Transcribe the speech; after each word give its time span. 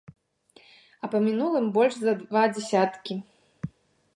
А 1.07 1.09
па 1.11 1.21
мінулым 1.27 1.67
больш 1.75 1.93
за 2.07 2.13
два 2.23 2.43
дзясяткі. 2.55 3.19